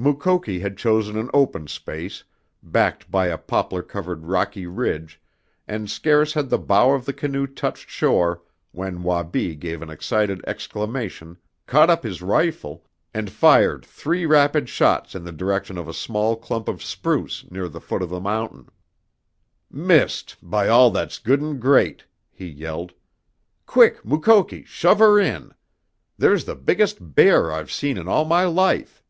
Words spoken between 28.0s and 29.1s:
all my life!"